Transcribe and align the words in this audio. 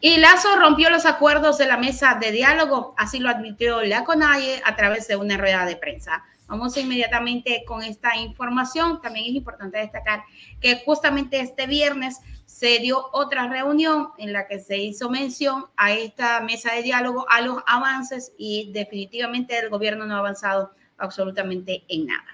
Y 0.00 0.18
Lazo 0.18 0.54
rompió 0.56 0.90
los 0.90 1.06
acuerdos 1.06 1.58
de 1.58 1.66
la 1.66 1.76
mesa 1.76 2.18
de 2.20 2.30
diálogo, 2.30 2.94
así 2.96 3.18
lo 3.18 3.28
admitió 3.28 3.82
la 3.82 4.04
CONAIE 4.04 4.62
a 4.64 4.76
través 4.76 5.08
de 5.08 5.16
una 5.16 5.36
rueda 5.36 5.66
de 5.66 5.74
prensa. 5.74 6.24
Vamos 6.46 6.76
inmediatamente 6.76 7.64
con 7.66 7.82
esta 7.82 8.16
información. 8.16 9.02
También 9.02 9.26
es 9.26 9.32
importante 9.32 9.78
destacar 9.78 10.22
que 10.60 10.82
justamente 10.84 11.40
este 11.40 11.66
viernes 11.66 12.20
se 12.46 12.78
dio 12.78 13.10
otra 13.12 13.48
reunión 13.48 14.10
en 14.18 14.32
la 14.32 14.46
que 14.46 14.58
se 14.58 14.78
hizo 14.78 15.10
mención 15.10 15.66
a 15.76 15.92
esta 15.92 16.40
mesa 16.40 16.72
de 16.72 16.82
diálogo, 16.82 17.26
a 17.28 17.42
los 17.42 17.58
avances 17.66 18.32
y 18.38 18.70
definitivamente 18.72 19.58
el 19.58 19.68
gobierno 19.68 20.06
no 20.06 20.14
ha 20.14 20.20
avanzado 20.20 20.72
absolutamente 20.96 21.84
en 21.88 22.06
nada. 22.06 22.24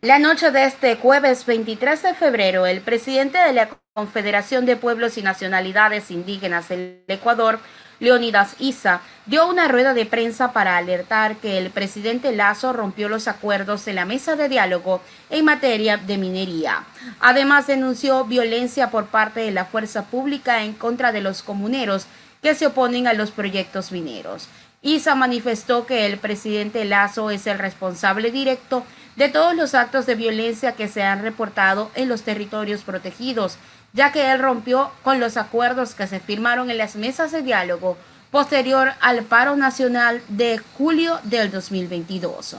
La 0.00 0.18
noche 0.18 0.52
de 0.52 0.64
este 0.64 0.94
jueves 0.94 1.44
23 1.44 2.02
de 2.02 2.14
febrero, 2.14 2.66
el 2.66 2.80
presidente 2.80 3.36
de 3.36 3.52
la 3.52 3.68
Confederación 3.98 4.64
de 4.64 4.76
Pueblos 4.76 5.18
y 5.18 5.22
Nacionalidades 5.22 6.12
Indígenas 6.12 6.68
del 6.68 7.00
Ecuador, 7.08 7.58
Leonidas 7.98 8.54
Isa, 8.60 9.00
dio 9.26 9.48
una 9.48 9.66
rueda 9.66 9.92
de 9.92 10.06
prensa 10.06 10.52
para 10.52 10.76
alertar 10.76 11.34
que 11.38 11.58
el 11.58 11.70
presidente 11.70 12.30
Lazo 12.30 12.72
rompió 12.72 13.08
los 13.08 13.26
acuerdos 13.26 13.84
de 13.84 13.94
la 13.94 14.04
mesa 14.04 14.36
de 14.36 14.48
diálogo 14.48 15.02
en 15.30 15.44
materia 15.44 15.96
de 15.96 16.16
minería. 16.16 16.84
Además, 17.18 17.66
denunció 17.66 18.24
violencia 18.24 18.92
por 18.92 19.06
parte 19.06 19.40
de 19.40 19.50
la 19.50 19.64
fuerza 19.64 20.04
pública 20.04 20.62
en 20.62 20.74
contra 20.74 21.10
de 21.10 21.20
los 21.20 21.42
comuneros 21.42 22.06
que 22.40 22.54
se 22.54 22.68
oponen 22.68 23.08
a 23.08 23.14
los 23.14 23.32
proyectos 23.32 23.90
mineros. 23.90 24.46
Isa 24.80 25.16
manifestó 25.16 25.86
que 25.86 26.06
el 26.06 26.18
presidente 26.18 26.84
Lazo 26.84 27.30
es 27.30 27.48
el 27.48 27.58
responsable 27.58 28.30
directo 28.30 28.84
de 29.16 29.28
todos 29.28 29.56
los 29.56 29.74
actos 29.74 30.06
de 30.06 30.14
violencia 30.14 30.76
que 30.76 30.86
se 30.86 31.02
han 31.02 31.22
reportado 31.22 31.90
en 31.96 32.08
los 32.08 32.22
territorios 32.22 32.82
protegidos, 32.82 33.58
ya 33.92 34.12
que 34.12 34.30
él 34.30 34.38
rompió 34.38 34.90
con 35.02 35.20
los 35.20 35.36
acuerdos 35.36 35.94
que 35.94 36.06
se 36.06 36.20
firmaron 36.20 36.70
en 36.70 36.78
las 36.78 36.96
mesas 36.96 37.32
de 37.32 37.42
diálogo 37.42 37.96
posterior 38.30 38.90
al 39.00 39.24
paro 39.24 39.56
nacional 39.56 40.22
de 40.28 40.58
julio 40.58 41.18
del 41.24 41.50
2022. 41.50 42.56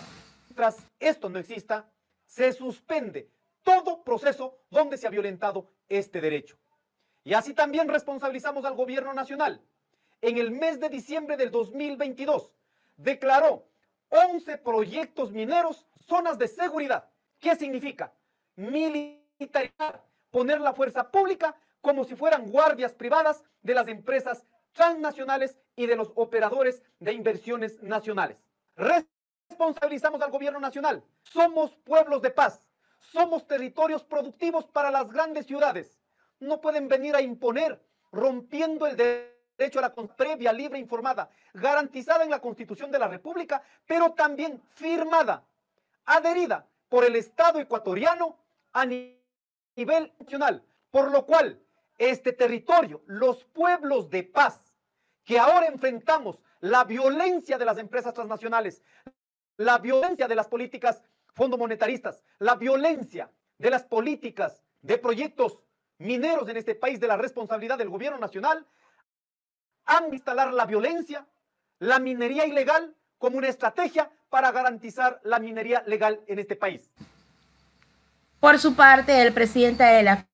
Tras 0.55 0.77
esto 0.99 1.30
no 1.30 1.39
exista, 1.39 1.89
se 2.25 2.52
suspende 2.53 3.30
todo 3.63 4.03
proceso 4.03 4.58
donde 4.69 4.97
se 4.97 5.08
ha 5.08 5.09
violentado 5.11 5.71
este 5.88 6.21
derecho. 6.21 6.58
Y 7.23 7.33
así 7.33 7.53
también 7.53 7.88
responsabilizamos 7.88 8.66
al 8.66 8.75
gobierno 8.75 9.14
nacional. 9.14 9.61
En 10.21 10.38
el 10.38 10.52
mes 10.52 10.80
de 10.80 10.89
diciembre 10.89 11.38
del 11.38 11.52
2022 11.52 12.52
declaró 12.97 13.67
11 14.09 14.58
proyectos 14.58 15.31
mineros 15.31 15.86
zonas 16.08 16.38
de 16.38 16.47
seguridad. 16.47 17.09
¿Qué 17.39 17.55
significa? 17.55 18.14
Militarizar, 18.55 20.03
poner 20.31 20.61
la 20.61 20.73
fuerza 20.73 21.11
pública 21.11 21.55
como 21.81 22.03
si 22.03 22.16
fueran 22.16 22.49
guardias 22.52 22.94
privadas 22.94 23.44
de 23.61 23.73
las 23.73 23.88
empresas 23.88 24.45
transnacionales 24.73 25.58
y 25.75 25.86
de 25.88 25.95
los 25.95 26.11
operadores 26.16 26.81
de 26.99 27.13
inversiones 27.13 27.81
nacionales. 27.81 28.38
Responsabilizamos 28.75 30.21
al 30.21 30.31
gobierno 30.31 30.59
nacional. 30.59 31.03
Somos 31.23 31.75
pueblos 31.77 32.21
de 32.21 32.31
paz. 32.31 32.67
Somos 32.99 33.47
territorios 33.47 34.03
productivos 34.03 34.67
para 34.67 34.91
las 34.91 35.11
grandes 35.11 35.45
ciudades. 35.45 35.99
No 36.39 36.61
pueden 36.61 36.88
venir 36.88 37.16
a 37.16 37.21
imponer 37.21 37.81
rompiendo 38.11 38.88
el 38.88 38.95
derecho 38.95 39.80
a 39.80 39.83
la 39.83 39.93
previa, 39.93 40.53
libre, 40.53 40.80
informada, 40.80 41.30
garantizada 41.53 42.23
en 42.23 42.30
la 42.30 42.39
Constitución 42.39 42.91
de 42.91 42.99
la 42.99 43.08
República, 43.08 43.61
pero 43.86 44.14
también 44.14 44.61
firmada 44.73 45.43
adherida 46.05 46.66
por 46.88 47.05
el 47.05 47.16
Estado 47.16 47.59
ecuatoriano 47.59 48.38
a 48.73 48.86
nivel 48.86 49.18
nacional, 49.85 50.63
por 50.91 51.11
lo 51.11 51.25
cual 51.25 51.61
este 51.97 52.33
territorio, 52.33 53.02
los 53.05 53.44
pueblos 53.45 54.09
de 54.09 54.23
paz, 54.23 54.73
que 55.23 55.37
ahora 55.37 55.67
enfrentamos 55.67 56.39
la 56.61 56.83
violencia 56.83 57.58
de 57.58 57.65
las 57.65 57.77
empresas 57.77 58.14
transnacionales, 58.14 58.81
la 59.58 59.77
violencia 59.77 60.27
de 60.27 60.36
las 60.36 60.48
políticas 60.48 61.03
fondomonetaristas, 61.33 62.23
la 62.39 62.55
violencia 62.55 63.31
de 63.58 63.70
las 63.70 63.83
políticas 63.83 64.64
de 64.81 64.98
proyectos 64.98 65.64
mineros 65.98 66.48
en 66.48 66.58
este 66.58 66.76
país 66.76 66.99
de 66.99 67.08
la 67.08 67.17
responsabilidad 67.17 67.77
del 67.77 67.89
gobierno 67.89 68.17
nacional, 68.17 68.65
han 69.86 70.14
instalar 70.14 70.53
la 70.53 70.65
violencia, 70.65 71.27
la 71.80 71.99
minería 71.99 72.45
ilegal 72.45 72.95
como 73.17 73.37
una 73.37 73.49
estrategia 73.49 74.09
para 74.30 74.52
garantizar 74.52 75.20
la 75.23 75.39
minería 75.39 75.83
legal 75.86 76.21
en 76.27 76.39
este 76.39 76.55
país. 76.55 76.89
Por 78.39 78.58
su 78.60 78.76
parte, 78.76 79.22
el 79.22 79.33
presidente 79.33 79.83
de 79.83 80.04
la 80.04 80.26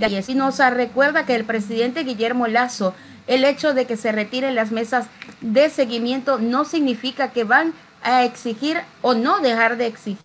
Espinosa 0.00 0.70
recuerda 0.70 1.26
que 1.26 1.34
el 1.34 1.44
presidente 1.44 2.04
Guillermo 2.04 2.46
Lazo, 2.46 2.94
el 3.26 3.44
hecho 3.44 3.74
de 3.74 3.86
que 3.86 3.96
se 3.96 4.12
retiren 4.12 4.54
las 4.54 4.70
mesas 4.70 5.08
de 5.40 5.68
seguimiento 5.70 6.38
no 6.38 6.64
significa 6.64 7.32
que 7.32 7.44
van 7.44 7.74
a 8.02 8.24
exigir 8.24 8.78
o 9.02 9.14
no 9.14 9.40
dejar 9.40 9.76
de 9.76 9.86
exigir 9.86 10.24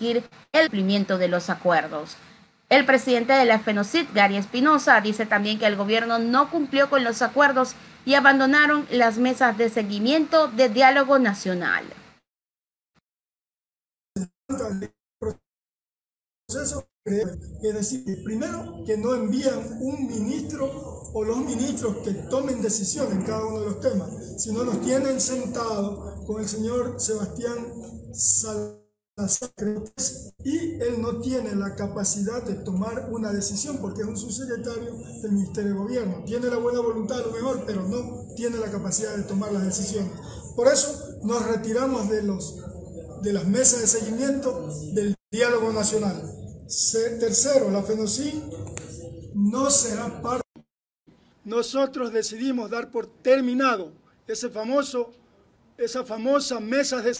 el 0.00 0.62
cumplimiento 0.62 1.18
de 1.18 1.28
los 1.28 1.50
acuerdos. 1.50 2.16
El 2.70 2.86
presidente 2.86 3.32
de 3.34 3.44
la 3.44 3.58
FENOCIT, 3.58 4.12
Gary 4.14 4.36
Espinosa, 4.36 5.00
dice 5.00 5.26
también 5.26 5.58
que 5.58 5.66
el 5.66 5.76
gobierno 5.76 6.18
no 6.18 6.50
cumplió 6.50 6.88
con 6.88 7.04
los 7.04 7.20
acuerdos 7.22 7.74
y 8.04 8.14
abandonaron 8.14 8.86
las 8.90 9.18
mesas 9.18 9.58
de 9.58 9.68
seguimiento 9.68 10.48
de 10.48 10.68
diálogo 10.68 11.18
nacional. 11.18 11.84
Es 16.48 17.74
decir, 17.74 18.24
primero 18.24 18.82
que 18.86 18.96
no 18.96 19.14
envían 19.14 19.78
un 19.82 20.06
ministro 20.06 21.02
o 21.12 21.22
los 21.22 21.38
ministros 21.38 21.98
que 21.98 22.12
tomen 22.12 22.62
decisión 22.62 23.12
en 23.12 23.22
cada 23.22 23.44
uno 23.44 23.60
de 23.60 23.66
los 23.66 23.80
temas, 23.80 24.08
sino 24.38 24.64
los 24.64 24.80
tienen 24.80 25.20
sentados 25.20 26.24
con 26.26 26.40
el 26.40 26.48
señor 26.48 26.98
Sebastián 26.98 27.66
Salazar 28.12 29.50
y 30.44 30.80
él 30.80 31.02
no 31.02 31.20
tiene 31.20 31.54
la 31.54 31.74
capacidad 31.74 32.42
de 32.42 32.54
tomar 32.54 33.08
una 33.10 33.30
decisión 33.30 33.78
porque 33.78 34.02
es 34.02 34.08
un 34.08 34.16
subsecretario 34.16 34.94
del 35.20 35.32
Ministerio 35.32 35.72
de 35.72 35.78
Gobierno. 35.78 36.24
Tiene 36.24 36.48
la 36.48 36.56
buena 36.56 36.80
voluntad 36.80 37.18
a 37.18 37.26
lo 37.26 37.32
mejor, 37.32 37.64
pero 37.66 37.86
no 37.86 38.34
tiene 38.36 38.56
la 38.56 38.70
capacidad 38.70 39.14
de 39.16 39.24
tomar 39.24 39.52
las 39.52 39.64
decisiones. 39.64 40.12
Por 40.56 40.68
eso 40.68 41.18
nos 41.24 41.44
retiramos 41.46 42.08
de, 42.08 42.22
los, 42.22 42.56
de 43.22 43.32
las 43.34 43.46
mesas 43.46 43.80
de 43.80 43.86
seguimiento 43.86 44.68
del 44.94 45.17
diálogo 45.30 45.72
nacional. 45.72 46.22
Tercero, 47.20 47.70
la 47.70 47.82
FENOCIN 47.82 48.50
no 49.34 49.70
será 49.70 50.22
parte. 50.22 50.44
Nosotros 51.44 52.12
decidimos 52.12 52.70
dar 52.70 52.90
por 52.90 53.06
terminado 53.06 53.92
ese 54.26 54.48
famoso, 54.48 55.12
esa 55.76 56.04
famosa 56.04 56.60
mesa 56.60 57.00
de 57.02 57.16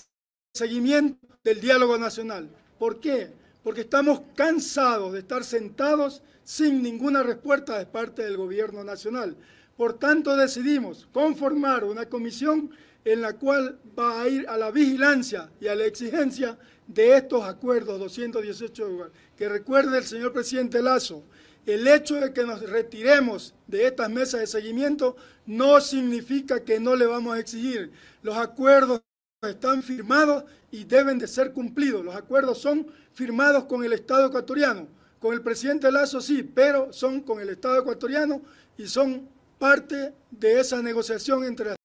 seguimiento 0.54 1.26
del 1.44 1.60
diálogo 1.60 1.98
nacional. 1.98 2.48
¿Por 2.78 3.00
qué? 3.00 3.30
Porque 3.62 3.82
estamos 3.82 4.22
cansados 4.34 5.12
de 5.12 5.20
estar 5.20 5.44
sentados 5.44 6.22
sin 6.44 6.82
ninguna 6.82 7.22
respuesta 7.22 7.78
de 7.78 7.86
parte 7.86 8.22
del 8.22 8.36
gobierno 8.36 8.84
nacional. 8.84 9.36
Por 9.76 9.98
tanto, 9.98 10.36
decidimos 10.36 11.06
conformar 11.12 11.84
una 11.84 12.06
comisión 12.06 12.70
en 13.12 13.22
la 13.22 13.32
cual 13.32 13.78
va 13.98 14.20
a 14.20 14.28
ir 14.28 14.46
a 14.48 14.58
la 14.58 14.70
vigilancia 14.70 15.50
y 15.60 15.68
a 15.68 15.74
la 15.74 15.86
exigencia 15.86 16.58
de 16.86 17.16
estos 17.16 17.42
acuerdos 17.44 17.98
218, 17.98 19.10
que 19.36 19.48
recuerde 19.48 19.96
el 19.96 20.04
señor 20.04 20.32
presidente 20.32 20.82
Lazo, 20.82 21.24
el 21.64 21.86
hecho 21.86 22.16
de 22.16 22.32
que 22.32 22.44
nos 22.44 22.60
retiremos 22.60 23.54
de 23.66 23.86
estas 23.86 24.10
mesas 24.10 24.40
de 24.40 24.46
seguimiento 24.46 25.16
no 25.46 25.80
significa 25.80 26.64
que 26.64 26.80
no 26.80 26.96
le 26.96 27.06
vamos 27.06 27.34
a 27.34 27.40
exigir. 27.40 27.92
Los 28.22 28.36
acuerdos 28.36 29.00
están 29.42 29.82
firmados 29.82 30.44
y 30.70 30.84
deben 30.84 31.18
de 31.18 31.28
ser 31.28 31.52
cumplidos. 31.52 32.04
Los 32.04 32.14
acuerdos 32.14 32.58
son 32.58 32.86
firmados 33.14 33.64
con 33.64 33.84
el 33.84 33.92
Estado 33.92 34.26
ecuatoriano. 34.26 34.88
Con 35.18 35.32
el 35.32 35.42
presidente 35.42 35.90
Lazo 35.90 36.20
sí, 36.20 36.42
pero 36.42 36.92
son 36.92 37.20
con 37.20 37.40
el 37.40 37.48
Estado 37.48 37.80
ecuatoriano 37.80 38.42
y 38.76 38.86
son 38.86 39.28
parte 39.58 40.14
de 40.30 40.60
esa 40.60 40.82
negociación 40.82 41.44
entre 41.44 41.66
las... 41.66 41.77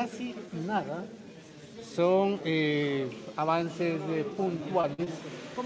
Casi 0.00 0.34
nada 0.66 1.04
son 1.94 2.40
eh, 2.46 3.06
avances 3.36 4.00
eh, 4.08 4.24
puntuales, 4.34 5.10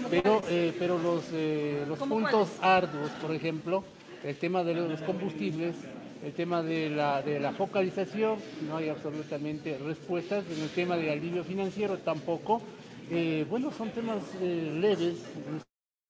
pero, 0.09 0.41
eh, 0.49 0.75
pero 0.77 0.97
los, 0.97 1.23
los 1.87 1.97
puntos 1.99 2.49
arduos, 2.61 3.11
por 3.21 3.33
ejemplo, 3.33 3.85
el 4.25 4.35
tema 4.35 4.65
de 4.65 4.73
los 4.73 5.01
combustibles, 5.03 5.75
el 6.21 6.33
tema 6.33 6.61
de 6.61 6.89
la, 6.89 7.21
de 7.21 7.39
la 7.39 7.53
focalización, 7.53 8.37
no 8.67 8.75
hay 8.75 8.89
absolutamente 8.89 9.77
respuestas, 9.77 10.43
en 10.53 10.63
el 10.63 10.69
tema 10.69 10.97
del 10.97 11.11
alivio 11.11 11.45
financiero 11.45 11.97
tampoco. 11.99 12.61
Bueno, 13.49 13.71
son 13.71 13.89
temas 13.91 14.21
leves, 14.41 15.15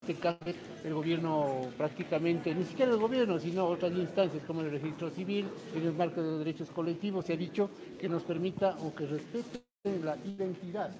este 0.02 0.14
caso 0.14 0.38
el 0.84 0.94
gobierno 0.94 1.62
prácticamente, 1.76 2.54
ni 2.54 2.64
siquiera 2.64 2.92
el 2.92 2.98
gobierno, 2.98 3.38
sino 3.40 3.66
otras 3.66 3.92
instancias 3.92 4.44
como 4.44 4.60
el 4.60 4.70
registro 4.70 5.10
civil, 5.10 5.46
en 5.74 5.82
el 5.82 5.92
marco 5.92 6.22
de 6.22 6.30
los 6.30 6.38
derechos 6.38 6.70
colectivos, 6.70 7.24
se 7.24 7.32
ha 7.32 7.36
dicho 7.36 7.70
que 7.98 8.08
nos 8.08 8.22
permita 8.22 8.76
o 8.82 8.94
que 8.94 9.06
respete 9.06 9.64
la 10.02 10.16
identidad, 10.24 10.90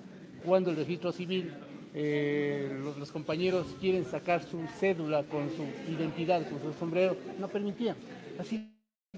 cuando 0.44 0.70
el 0.70 0.76
registro 0.76 1.12
civil 1.12 1.52
eh, 1.94 2.78
los, 2.98 3.10
compañeros 3.12 3.66
quieren 3.80 4.04
sacar 4.04 4.42
su 4.42 4.60
cédula 4.78 5.22
con 5.22 5.48
su 5.50 5.62
identidad, 5.90 6.48
con 6.48 6.60
su 6.60 6.78
sombrero, 6.78 7.16
no 7.38 7.48
permitían. 7.48 7.96
Así 8.38 8.72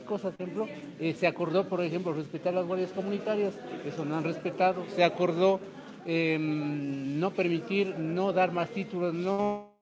cosa, 0.07 0.31
por 0.31 0.43
ejemplo, 0.43 0.69
eh, 1.01 1.13
se 1.15 1.27
acordó, 1.27 1.69
por 1.69 1.83
ejemplo, 1.83 2.13
respetar 2.13 2.55
las 2.55 2.67
guardias 2.67 2.93
comunitarias, 2.93 3.55
eso 3.85 4.05
no 4.05 4.17
han 4.17 4.25
respetado, 4.25 4.85
se 4.95 5.03
acordó 5.03 5.61
em, 6.09 7.21
no 7.21 7.31
permitir, 7.33 7.99
no 7.99 8.33
dar 8.33 8.51
más 8.51 8.71
títulos, 8.71 9.13
no 9.13 9.75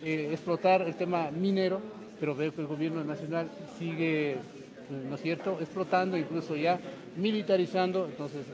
eh, 0.00 0.30
explotar 0.32 0.80
el 0.80 0.94
tema 0.94 1.30
minero, 1.30 1.82
pero 2.18 2.34
veo 2.34 2.54
que 2.54 2.62
el 2.62 2.66
gobierno 2.66 3.04
nacional 3.04 3.50
sigue, 3.78 4.38
¿no 4.88 5.16
es 5.16 5.20
cierto?, 5.20 5.58
explotando, 5.60 6.16
incluso 6.16 6.56
ya 6.56 6.80
militarizando, 7.16 8.06
entonces 8.06 8.46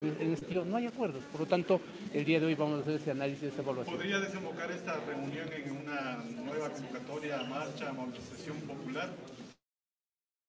en 0.00 0.32
este 0.32 0.46
sentido 0.46 0.64
no 0.64 0.78
hay 0.78 0.86
acuerdos. 0.86 1.22
Por 1.24 1.42
lo 1.42 1.46
tanto, 1.46 1.80
el 2.14 2.24
día 2.24 2.40
de 2.40 2.46
hoy 2.46 2.54
vamos 2.54 2.78
a 2.78 2.82
hacer 2.82 2.94
ese 2.94 3.10
análisis, 3.10 3.52
esa 3.52 3.60
evaluación. 3.60 3.96
¿Podría 3.96 4.18
desembocar 4.18 4.70
esta 4.70 4.98
reunión 5.00 5.48
en 5.52 5.76
una 5.76 6.24
nueva 6.42 6.70
convocatoria, 6.70 7.42
marcha, 7.44 7.92
movilización 7.92 8.56
popular? 8.60 9.10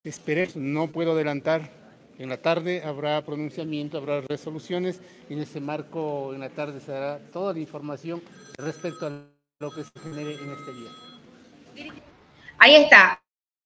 Esperemos, 0.06 0.56
no 0.56 0.88
puedo 0.88 1.12
adelantar. 1.12 1.85
En 2.18 2.30
la 2.30 2.38
tarde 2.38 2.82
habrá 2.84 3.24
pronunciamiento, 3.24 3.98
habrá 3.98 4.22
resoluciones. 4.22 5.02
En 5.30 5.40
ese 5.40 5.60
marco, 5.60 6.34
en 6.34 6.40
la 6.40 6.50
tarde 6.50 6.80
se 6.80 6.92
dará 6.92 7.20
toda 7.32 7.54
la 7.54 7.60
información 7.60 8.22
respecto 8.58 9.08
a 9.08 9.10
lo 9.60 9.72
que 9.72 9.84
se 9.84 10.00
genere 10.02 10.36
en 10.36 10.52
este 10.52 10.74
día. 10.74 11.92
Ahí 12.58 12.76
está. 12.76 13.22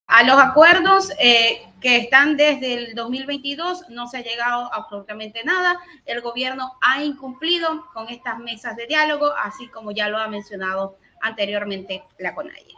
A 0.07 0.23
los 0.23 0.39
acuerdos 0.39 1.11
eh, 1.19 1.61
que 1.79 1.97
están 1.97 2.35
desde 2.35 2.73
el 2.73 2.95
2022 2.95 3.89
no 3.89 4.07
se 4.07 4.17
ha 4.17 4.23
llegado 4.23 4.73
absolutamente 4.73 5.43
nada. 5.43 5.79
El 6.05 6.21
gobierno 6.21 6.71
ha 6.81 7.03
incumplido 7.03 7.85
con 7.93 8.09
estas 8.09 8.39
mesas 8.39 8.75
de 8.75 8.87
diálogo, 8.87 9.31
así 9.43 9.67
como 9.67 9.91
ya 9.91 10.09
lo 10.09 10.17
ha 10.17 10.27
mencionado 10.27 10.97
anteriormente 11.21 12.03
la 12.17 12.33
CONAIE. 12.33 12.73